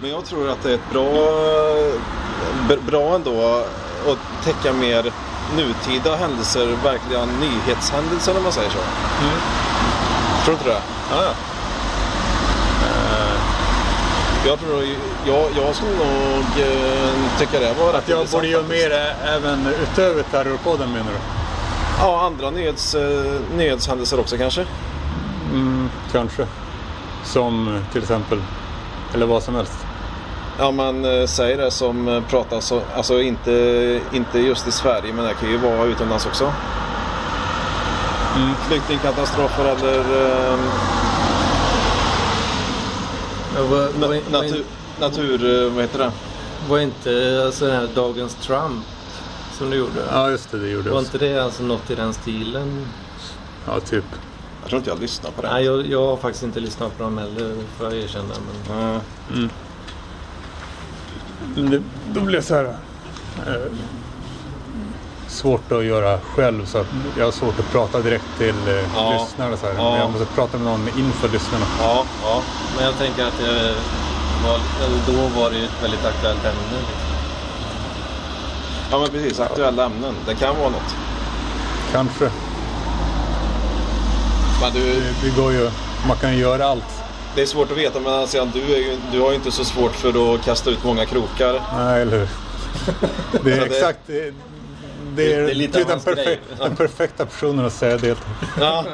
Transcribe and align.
Men 0.00 0.10
jag 0.10 0.24
tror 0.24 0.50
att 0.50 0.62
det 0.62 0.70
är 0.70 0.74
ett 0.74 0.90
bra, 0.92 1.08
bra 2.86 3.14
ändå 3.14 3.64
att 4.08 4.44
täcka 4.44 4.72
mer 4.72 5.12
nutida 5.56 6.16
händelser, 6.16 6.66
verkliga 6.84 7.24
nyhetshändelser 7.24 8.36
om 8.36 8.42
man 8.42 8.52
säger 8.52 8.70
så. 8.70 8.78
Tror 10.44 10.46
du 10.46 10.52
inte 10.52 10.64
det? 10.64 10.82
Ja, 11.10 11.22
ja. 11.24 11.32
Jag 14.46 14.58
tror, 14.58 14.84
jag, 15.26 15.46
jag 15.56 15.74
skulle 15.74 15.96
nog 15.96 16.44
eh, 16.58 17.38
tycka 17.38 17.60
det 17.60 17.74
var 17.80 17.92
rätt 17.92 17.94
Att 17.94 18.08
jag 18.08 18.18
intressant 18.18 18.42
borde 18.42 18.48
göra 18.48 18.62
mer 18.68 18.90
även 19.24 19.66
utöver 19.66 20.22
terrorpodden 20.22 20.92
menar 20.92 21.06
du? 21.06 21.18
Ja, 21.98 22.26
andra 22.26 22.50
nyhets, 22.50 22.94
eh, 22.94 23.40
nyhetshändelser 23.56 24.20
också 24.20 24.36
kanske. 24.36 24.66
Mm, 25.52 25.90
kanske. 26.12 26.46
Som 27.24 27.76
eh, 27.76 27.92
till 27.92 28.02
exempel, 28.02 28.42
eller 29.14 29.26
vad 29.26 29.42
som 29.42 29.54
helst. 29.54 29.87
Ja, 30.58 30.70
man 30.70 31.04
eh, 31.04 31.26
säger 31.26 31.56
det 31.58 31.70
som 31.70 32.08
eh, 32.08 32.22
pratas, 32.22 32.72
o- 32.72 32.82
alltså 32.96 33.20
inte, 33.22 33.52
inte 34.12 34.38
just 34.38 34.68
i 34.68 34.72
Sverige, 34.72 35.12
men 35.12 35.24
det 35.24 35.34
kan 35.34 35.50
ju 35.50 35.56
vara 35.58 35.84
utomlands 35.84 36.26
också. 36.26 36.52
Mm. 38.36 38.54
Flyktingkatastrofer 38.68 39.64
eller 39.64 39.98
eh, 39.98 40.58
Ja, 43.56 43.62
var, 43.62 43.78
var, 43.78 43.88
na- 44.14 44.20
var, 44.32 44.42
natur, 44.42 44.64
natur, 45.00 45.64
eh, 45.66 45.70
vad 45.72 45.82
heter 45.82 45.98
det? 45.98 46.10
var 46.68 46.78
inte 46.78 47.42
alltså 47.46 47.66
den 47.66 47.74
här 47.76 47.88
Dagens 47.94 48.34
Trump 48.34 48.84
som 49.58 49.70
du 49.70 49.76
gjorde? 49.76 50.00
Ja, 50.12 50.30
just 50.30 50.50
det, 50.50 50.58
det 50.58 50.68
gjorde 50.68 50.90
Var 50.90 50.98
inte 50.98 51.18
det 51.18 51.38
alltså 51.44 51.62
något 51.62 51.90
i 51.90 51.94
den 51.94 52.14
stilen? 52.14 52.86
Ja, 53.66 53.80
typ. 53.80 54.04
Jag 54.62 54.68
tror 54.70 54.78
inte 54.78 54.90
jag 54.90 55.00
lyssnar 55.00 55.30
på 55.30 55.42
det. 55.42 55.52
Nej, 55.52 55.64
jag, 55.64 55.86
jag 55.86 56.06
har 56.06 56.16
faktiskt 56.16 56.44
inte 56.44 56.60
lyssnat 56.60 56.96
på 56.98 57.02
dem 57.02 57.18
heller, 57.18 57.54
får 57.78 57.86
jag 57.86 57.96
erkänna. 58.04 58.34
Men... 58.68 58.94
Eh, 58.94 59.00
Det, 61.54 61.82
då 62.12 62.20
blir 62.20 62.36
det 62.36 62.42
så 62.42 62.54
här... 62.54 62.64
Eh, 63.46 63.54
svårt 65.28 65.72
att 65.72 65.84
göra 65.84 66.18
själv 66.20 66.66
så 66.66 66.78
att 66.78 66.86
jag 67.18 67.24
har 67.24 67.32
svårt 67.32 67.58
att 67.58 67.72
prata 67.72 68.00
direkt 68.00 68.24
till 68.38 68.54
eh, 68.68 68.74
Ja. 68.94 69.12
lyssnarna. 69.12 69.56
Så 69.56 69.66
här. 69.66 69.74
Ja. 69.76 69.90
Men 69.90 70.00
jag 70.00 70.10
måste 70.10 70.26
prata 70.26 70.58
med 70.58 70.66
någon 70.66 70.88
inför 70.98 71.28
lyssnarna. 71.28 71.64
ja, 71.80 72.04
ja. 72.22 72.42
men 72.76 72.84
jag 72.84 72.98
tänker 72.98 73.24
att 73.24 73.38
det 73.38 73.74
var, 74.44 74.58
då 75.06 75.40
var 75.40 75.50
det 75.50 75.56
ju 75.56 75.64
ett 75.64 75.82
väldigt 75.82 76.04
aktuellt 76.06 76.44
ämne. 76.44 76.78
Liksom. 76.78 77.08
ja, 78.90 78.98
men 78.98 79.08
precis. 79.08 79.40
Aktuella 79.40 79.84
ämnen. 79.86 80.14
Det 80.26 80.34
kan 80.34 80.56
vara 80.58 80.68
något. 80.68 80.94
Kanske. 81.92 82.30
Men 84.62 84.72
du, 84.72 84.80
Det, 84.80 85.14
det 85.22 85.42
går 85.42 85.52
ju... 85.52 85.70
Man 86.08 86.16
kan 86.16 86.36
göra 86.38 86.66
allt. 86.66 86.97
Det 87.38 87.42
är 87.42 87.46
svårt 87.46 87.70
att 87.70 87.78
veta, 87.78 88.00
men 88.00 88.12
alltså, 88.12 88.48
du, 88.54 88.74
är 88.74 88.78
ju, 88.78 88.96
du 89.12 89.20
har 89.20 89.30
ju 89.30 89.36
inte 89.36 89.50
så 89.50 89.64
svårt 89.64 89.92
för 89.94 90.34
att 90.34 90.44
kasta 90.44 90.70
ut 90.70 90.84
många 90.84 91.06
krokar. 91.06 91.62
Nej, 91.76 92.02
eller 92.02 92.18
hur? 92.18 92.28
Det 93.44 93.52
är 93.52 93.66
exakt... 93.66 93.98
Det, 94.06 94.34
det 95.16 95.34
är, 95.34 95.42
Det 95.42 95.50
är 95.50 95.54
lite 95.54 95.84
den, 95.84 96.00
perfek, 96.00 96.40
den 96.58 96.76
perfekta 96.76 97.26
personen 97.26 97.66
att 97.66 97.72
säga 97.72 97.96
det. 97.96 98.18
Ja, 98.60 98.84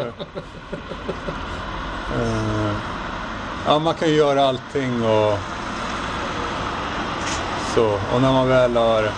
Eh, 2.21 2.73
ja, 3.67 3.79
man 3.79 3.95
kan 3.95 4.09
ju 4.09 4.15
göra 4.15 4.45
allting 4.45 5.05
och 5.05 5.39
så. 7.75 7.99
Och 8.15 8.23
när 8.23 8.33
man 8.33 8.49
väl 8.49 8.77
har 8.77 9.11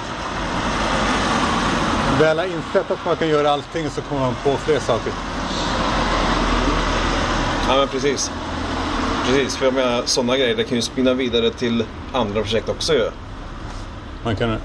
väl 2.21 2.39
har 2.39 2.45
insett 2.45 2.91
att 2.91 3.05
man 3.07 3.17
kan 3.17 3.29
göra 3.29 3.51
allting 3.51 3.91
så 3.91 4.01
kommer 4.01 4.21
man 4.21 4.35
på 4.45 4.57
fler 4.57 4.81
saker. 4.81 5.13
ja 7.69 7.77
men 7.77 7.89
precis. 7.89 8.31
Precis, 9.27 9.57
för 9.57 9.65
jag 9.65 9.75
menar 9.75 10.03
sådana 10.07 10.37
grejer 10.37 10.57
det 10.57 10.65
kan 10.65 10.77
ju 10.77 10.83
spinna 10.83 11.15
vidare 11.15 11.51
till 11.51 11.85
andra 12.13 12.43
projekt 12.43 12.69
också 12.69 12.93
ju. 12.95 13.11
Man 14.25 14.37
kan 14.37 14.57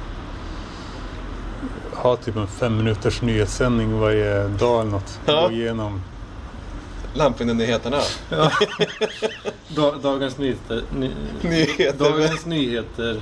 ha 1.93 2.15
typ 2.15 2.35
en 2.35 2.47
fem 2.47 2.77
minuters 2.77 3.21
nyhetssändning 3.21 3.99
varje 3.99 4.47
dag 4.47 4.81
eller 4.81 4.91
något. 4.91 5.19
Ja. 5.25 5.47
Gå 5.47 5.51
igenom. 5.53 6.01
Lampvinnyheterna. 7.13 7.97
Da, 9.75 9.91
dagens 9.91 10.37
nyheter, 10.37 10.83
ny, 10.97 11.11
Nyheter. 11.41 11.93
dagens 12.09 12.45
nyheter 12.45 13.21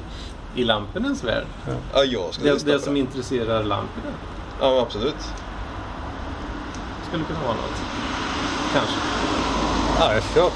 i 0.55 0.63
lampornas 0.63 1.23
värld. 1.23 1.45
Ja, 1.93 2.03
jag 2.03 2.33
skulle 2.33 2.49
Det, 2.53 2.63
det 2.65 2.79
som 2.79 2.93
det. 2.93 2.99
intresserar 2.99 3.63
lamporna. 3.63 4.11
Ja, 4.61 4.81
absolut. 4.81 5.15
Skulle 7.07 7.23
kunna 7.23 7.39
vara 7.39 7.53
något. 7.53 7.81
Kanske. 8.73 8.95
Ja, 9.99 10.13
jag 10.13 10.23
kör. 10.33 10.51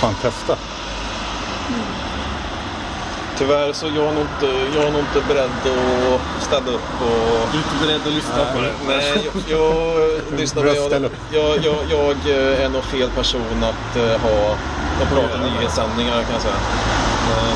Fan, 0.00 0.14
testa. 0.22 0.56
Tyvärr 3.38 3.72
så 3.72 3.86
jag 3.86 4.04
är 4.06 4.12
nog 4.12 4.22
inte, 4.22 4.46
jag 4.76 4.84
är 4.84 4.90
nog 4.92 5.00
inte 5.00 5.28
beredd 5.28 5.50
att 6.14 6.42
ställa 6.42 6.70
upp 6.70 7.00
och... 7.00 7.48
Du 7.52 7.58
är 7.58 7.62
inte 7.62 7.86
beredd 7.86 8.00
att 8.06 8.12
lyssna 8.12 8.44
på 8.54 8.60
det? 8.60 8.72
Nej, 8.88 9.30
jag, 9.48 9.58
jag 9.58 10.38
lyssnar 10.38 10.62
men 10.62 10.74
jag, 10.74 11.56
jag, 11.56 11.76
jag, 11.90 12.16
jag 12.26 12.38
är 12.64 12.68
nog 12.68 12.84
fel 12.84 13.10
person 13.10 13.64
att 13.64 13.96
eh, 13.96 14.20
ha 14.20 14.56
att 15.02 15.08
prata 15.08 15.38
nyhetssändningar 15.40 16.22
kan 16.22 16.32
jag 16.32 16.42
säga. 16.42 16.54
Eh, 16.54 17.54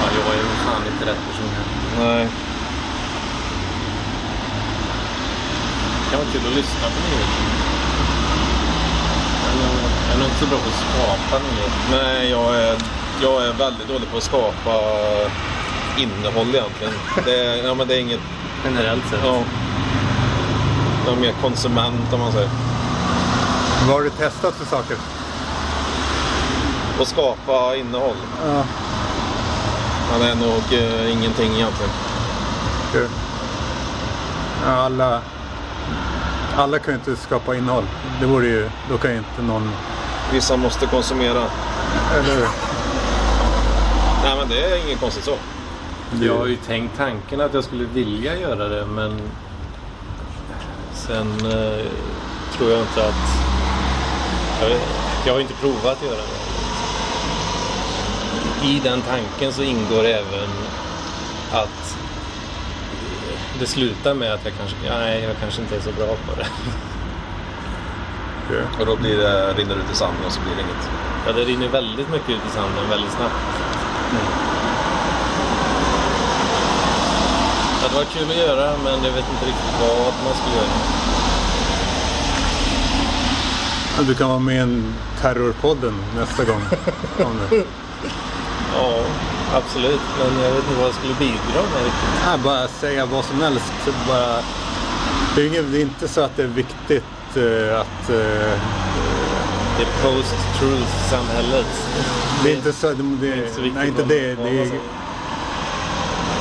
Ja, 0.00 0.08
jag 0.16 0.34
är 0.34 0.38
ju 0.38 0.44
fan 0.66 0.82
inte 0.92 1.10
rätt 1.10 1.20
person 1.30 1.48
här. 1.56 2.04
Nej. 2.06 2.28
Det 6.04 6.10
kan 6.10 6.20
vara 6.20 6.32
kul 6.32 6.46
att 6.50 6.56
lyssna 6.56 6.86
på 6.94 7.00
nyheter. 7.08 7.61
Jag 9.60 9.68
är 9.68 9.82
nog- 9.82 9.90
Jag 10.08 10.14
är 10.14 10.18
nog 10.18 10.26
inte 10.28 10.38
så 10.40 10.46
bra 10.46 10.58
på 10.58 10.68
att 10.68 10.74
skapa 10.74 11.42
nyheter. 11.44 11.80
Nej, 11.90 12.30
jag 12.30 12.54
är, 12.56 12.76
jag 13.22 13.44
är 13.46 13.52
väldigt 13.52 13.88
dålig 13.88 14.10
på 14.10 14.16
att 14.16 14.22
skapa 14.22 14.74
innehåll 15.98 16.54
egentligen. 16.54 16.92
Det 17.24 17.34
är, 17.46 17.66
ja, 17.66 17.74
men 17.74 17.88
det 17.88 17.94
är 17.94 18.00
inget... 18.00 18.20
Generellt 18.64 19.02
sett. 19.10 19.18
Ja, 19.24 19.42
jag 21.06 21.14
är 21.16 21.20
mer 21.20 21.32
konsument 21.42 22.12
om 22.12 22.20
man 22.20 22.32
säger. 22.32 22.48
Vad 23.86 23.96
har 23.96 24.02
du 24.02 24.10
testat 24.10 24.54
för 24.54 24.64
saker? 24.64 24.96
Och 27.00 27.06
skapa 27.08 27.76
innehåll. 27.76 28.16
Ja. 28.46 28.64
Ja, 30.12 30.18
det 30.18 30.30
är 30.30 30.34
nog 30.34 30.62
eh, 30.72 31.12
ingenting 31.12 31.52
egentligen. 31.54 31.90
Kul. 32.92 33.08
Ja, 34.66 34.70
alla, 34.72 35.20
alla 36.56 36.78
kan 36.78 36.94
ju 36.94 36.98
inte 36.98 37.16
skapa 37.22 37.56
innehåll. 37.56 37.84
Det 38.20 38.26
vore 38.26 38.46
ju, 38.46 38.70
då 38.90 38.98
kan 38.98 39.10
ju 39.10 39.18
inte 39.18 39.42
någon... 39.42 39.70
Vissa 40.32 40.56
måste 40.56 40.86
konsumera. 40.86 41.44
Eller 42.14 42.34
hur? 42.34 42.48
Nej, 44.24 44.36
men 44.38 44.48
det 44.48 44.64
är 44.64 44.86
inget 44.86 45.00
konstigt 45.00 45.24
så. 45.24 45.36
Jag 46.20 46.38
har 46.38 46.46
ju 46.46 46.56
tänkt 46.56 46.96
tanken 46.96 47.40
att 47.40 47.54
jag 47.54 47.64
skulle 47.64 47.84
vilja 47.84 48.36
göra 48.38 48.68
det 48.68 48.86
men 48.86 49.20
sen 50.94 51.26
eh, 51.26 51.86
tror 52.56 52.70
jag 52.70 52.80
inte 52.80 53.08
att... 53.08 53.28
Jag, 54.60 54.68
vet, 54.68 54.80
jag 55.26 55.32
har 55.32 55.40
inte 55.40 55.54
provat 55.54 55.84
att 55.84 56.02
göra 56.02 56.16
det. 56.16 56.42
I 58.66 58.80
den 58.84 59.02
tanken 59.02 59.52
så 59.52 59.62
ingår 59.62 60.04
även 60.04 60.50
att 61.52 61.96
det 63.62 63.68
slutar 63.68 64.14
med 64.14 64.32
att 64.34 64.44
jag 64.44 64.54
kanske, 64.58 64.76
nej, 64.88 65.22
jag 65.22 65.36
kanske 65.40 65.62
inte 65.62 65.76
är 65.76 65.80
så 65.80 65.92
bra 65.92 66.06
på 66.06 66.34
det. 66.36 66.46
Kul. 68.48 68.66
Och 68.80 68.86
då 68.86 68.96
blir 68.96 69.16
det, 69.16 69.52
rinner 69.52 69.74
det 69.74 69.80
ut 69.80 69.90
i 69.92 69.94
sanden 69.94 70.24
och 70.26 70.32
så 70.32 70.40
blir 70.40 70.54
det 70.56 70.62
inget. 70.62 70.88
Ja, 71.26 71.32
det 71.32 71.44
rinner 71.44 71.68
väldigt 71.68 72.10
mycket 72.10 72.28
ut 72.28 72.46
i 72.48 72.50
sanden 72.54 72.90
väldigt 72.90 73.12
snabbt. 73.12 73.34
Det 77.74 77.82
hade 77.82 77.94
varit 77.94 78.12
kul 78.12 78.30
att 78.30 78.36
göra 78.36 78.76
men 78.84 79.04
jag 79.04 79.12
vet 79.12 79.28
inte 79.32 79.46
riktigt 79.46 79.74
vad 79.80 80.14
man 80.24 80.34
skulle 80.40 80.56
göra. 80.56 80.68
Du 84.08 84.14
kan 84.14 84.28
vara 84.28 84.38
med 84.38 84.54
i 84.54 84.58
en 84.58 84.94
Terrorpodden 85.20 85.94
nästa 86.16 86.44
gång. 86.44 86.62
Ja, 88.74 89.04
absolut. 89.54 90.00
Men 90.18 90.42
jag 90.44 90.50
vet 90.50 90.64
inte 90.64 90.78
vad 90.78 90.86
jag 90.88 90.94
skulle 90.94 91.14
bidra 91.14 91.60
med 91.74 91.84
riktigt. 91.84 92.22
Nej, 92.26 92.38
bara 92.44 92.68
säga 92.68 93.06
vad 93.06 93.24
som 93.24 93.40
helst. 93.40 93.72
Bara... 94.08 94.36
Det, 95.36 95.42
är 95.42 95.46
är 95.78 95.80
inte 95.80 96.08
så 96.08 96.20
att 96.20 96.36
det 96.36 96.42
är 96.42 96.46
viktigt 96.46 97.04
eh, 97.36 97.80
att... 97.80 98.10
eh, 98.10 98.58
Det 99.78 99.82
är 99.82 100.02
post-truth-samhället. 100.02 101.66
det 102.44 102.52
är 102.52 102.56
inte 102.56 102.72
så... 102.72 102.86
Det, 102.88 102.94
Det 103.20 103.26
är 103.32 103.36
det, 103.36 103.42
inte 103.42 103.54
så 103.54 103.60
viktigt 103.60 103.74
nej, 103.78 103.88
inte 103.88 104.02
det. 104.02 104.34
vad 104.34 104.46
Det 104.46 104.58
är, 104.62 104.70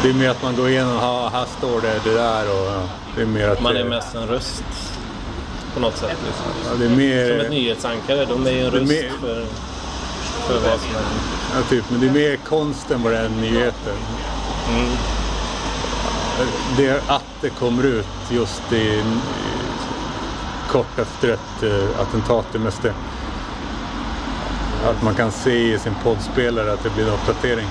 det 0.03 0.09
är 0.09 0.13
mer 0.13 0.29
att 0.29 0.43
man 0.43 0.55
går 0.55 0.69
igenom, 0.69 0.97
ha, 0.97 1.29
här 1.29 1.45
står 1.57 1.81
det, 1.81 1.99
det 2.03 2.13
där 2.13 2.43
och 2.49 2.87
det 3.15 3.21
är 3.21 3.25
mer 3.25 3.49
att... 3.49 3.61
Man 3.61 3.77
är 3.77 3.83
mest 3.83 4.15
en 4.15 4.27
röst 4.27 4.63
på 5.73 5.79
något 5.79 5.97
sätt. 5.97 6.17
Liksom. 6.25 6.45
Ja, 6.71 6.75
det 6.79 6.85
är 6.85 6.89
mer... 6.89 7.29
Som 7.31 7.39
ett 7.45 7.49
nyhetsankare. 7.51 8.25
De 8.25 8.45
är 8.47 8.51
ju 8.51 8.59
en 8.59 8.65
är 8.67 8.71
röst 8.71 8.87
mer- 8.91 9.11
för, 9.21 9.45
för 10.51 10.69
vad 10.69 10.79
som 10.79 10.89
är... 10.89 11.01
Ja, 11.55 11.63
typ, 11.69 11.85
men 11.89 11.99
det 11.99 12.07
är 12.07 12.11
mer 12.11 12.37
konst 12.37 12.91
än 12.91 13.03
vad 13.03 13.13
det 13.13 13.17
är 13.17 13.29
nyheter. 13.29 13.93
Mm. 14.69 14.97
Det 16.77 16.87
är 16.87 17.01
att 17.07 17.25
det 17.41 17.49
kommer 17.49 17.83
ut 17.83 18.07
just 18.31 18.73
i, 18.73 18.75
i 18.75 19.03
kort 20.69 20.99
efter 20.99 21.29
ett 21.29 21.63
eh, 21.63 22.01
attentat. 22.01 22.45
Det 22.51 22.59
mest 22.59 22.81
det. 22.81 22.93
Att 24.89 25.03
man 25.03 25.15
kan 25.15 25.31
se 25.31 25.73
i 25.73 25.79
sin 25.79 25.95
poddspelare 26.03 26.73
att 26.73 26.83
det 26.83 26.89
blir 26.89 27.07
en 27.07 27.13
uppdatering. 27.13 27.67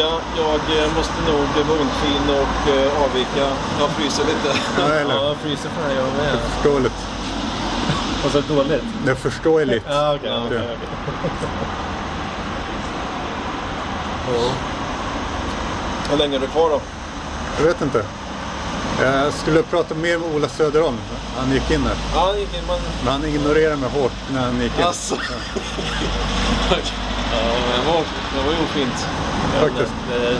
Ja, 0.00 0.20
jag 0.36 0.54
eh, 0.78 0.96
måste 0.96 1.12
nog 1.26 1.66
vara 1.68 1.80
ondfin 1.80 2.22
och 2.28 2.72
eh, 2.72 3.02
avvika. 3.04 3.46
Jag 3.80 3.90
fryser 3.90 4.24
lite. 4.24 4.58
Ja, 4.78 4.88
Ja, 4.88 4.94
eller? 4.94 5.14
jag 5.14 5.36
fryser 5.36 5.68
fan 5.68 5.94
jag 5.96 6.04
med. 6.24 6.40
Förståeligt. 6.40 6.94
Och 8.24 8.30
så 8.30 8.40
dåligt. 8.54 8.82
Det 9.04 9.10
är 9.10 9.14
förståeligt. 9.14 9.84
Ja, 9.88 10.14
okej. 10.16 10.30
Ja, 10.30 10.42
okej, 10.46 10.58
okej. 10.58 10.76
okej. 14.26 14.50
Hur 16.10 16.16
länge 16.18 16.36
är 16.36 16.40
du 16.40 16.46
kvar 16.46 16.70
då? 16.70 16.80
Jag 17.58 17.64
vet 17.64 17.82
inte. 17.82 18.04
Jag 19.02 19.32
skulle 19.32 19.62
prata 19.62 19.94
mer 19.94 20.18
med 20.18 20.34
Ola 20.36 20.48
Söderholm. 20.48 20.96
Han 21.36 21.52
gick 21.52 21.70
in 21.70 21.82
här. 21.82 21.96
Ja, 22.14 22.34
gick 22.36 22.54
in 22.54 22.66
man... 22.66 22.78
Men 23.04 23.12
han 23.12 23.24
ignorerade 23.24 23.76
mig 23.76 23.90
hårt 23.90 24.12
när 24.32 24.40
han 24.40 24.60
gick 24.60 24.78
in. 24.78 24.84
Alltså. 24.84 25.14
ja, 26.70 26.76
det 27.76 27.92
var, 27.92 28.04
det 28.34 28.46
var 28.46 28.52
ju 28.52 28.58
ofint. 28.64 29.06
Faktiskt. 29.60 29.92
inte, 29.92 30.18
Det, 30.18 30.36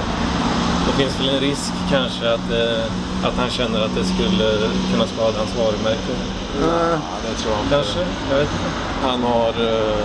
det 0.87 0.93
finns 0.99 1.21
väl 1.21 1.29
en 1.29 1.41
risk 1.41 1.73
kanske 1.91 2.35
att, 2.35 2.51
eh, 2.63 2.85
att 3.29 3.37
han 3.37 3.51
känner 3.51 3.81
att 3.85 3.95
det 3.95 4.05
skulle 4.05 4.49
kunna 4.93 5.07
skada 5.07 5.39
hans 5.39 5.55
varumärke. 5.57 6.13
Eh, 6.13 6.61
Ja, 6.61 6.99
det 7.25 7.35
tror 7.43 7.53
jag 7.55 7.63
inte. 7.63 7.75
Kanske, 7.75 8.01
jag 8.31 8.37
vet 8.39 8.49
inte. 8.53 8.71
Han 9.09 9.23
har... 9.23 9.49
eh, 9.49 10.05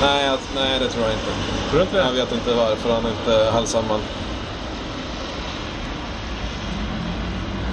Nej, 0.00 0.26
jag, 0.26 0.38
nej, 0.54 0.78
det 0.80 0.88
tror 0.88 1.04
jag 1.04 1.12
inte. 1.12 1.30
Tror 1.70 1.78
du 1.80 1.84
inte 1.86 1.96
Jag 1.96 2.12
vet 2.12 2.32
inte 2.32 2.54
varför 2.54 2.90
han 2.94 3.06
inte 3.06 3.50
höll 3.52 3.66
samman. 3.66 4.00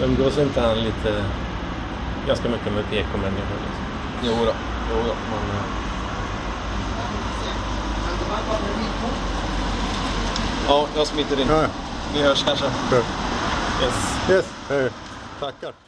Umgås 0.03 0.37
inte 0.37 0.61
han 0.61 0.77
lite 0.77 1.23
ganska 2.27 2.49
mycket 2.49 2.73
med 2.73 2.83
PK-människor? 2.89 3.57
Liksom? 3.65 3.85
Jo 4.23 4.45
då. 4.45 4.51
Jo 4.91 4.97
då. 5.07 5.13
Men, 5.31 5.57
eh, 5.57 5.63
ja, 10.67 10.87
jag 10.95 11.07
smiter 11.07 11.39
in. 11.41 11.47
ja, 11.47 11.65
Vi 12.13 12.21
hörs 12.23 12.43
kanske. 12.43 12.65
Yes. 13.81 13.93
Yes. 14.29 14.45
Tackar. 15.39 15.84